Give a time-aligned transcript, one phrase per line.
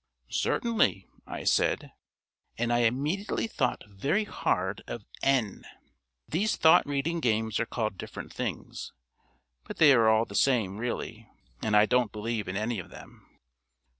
[0.31, 1.91] "Certainly," I said,
[2.57, 5.63] and I immediately thought very hard of N.
[6.27, 8.93] These thought reading games are called different things,
[9.63, 11.29] but they are all the same, really,
[11.61, 13.27] and I don't believe in any of them.